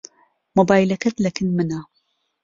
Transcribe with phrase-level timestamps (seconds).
[0.55, 1.79] مۆبایلەکەت لەکن منە.